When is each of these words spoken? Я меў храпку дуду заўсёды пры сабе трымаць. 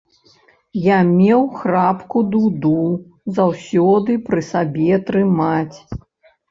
Я 0.85 0.97
меў 1.09 1.43
храпку 1.59 2.23
дуду 2.37 2.75
заўсёды 3.37 4.11
пры 4.31 4.41
сабе 4.51 4.93
трымаць. 5.13 5.77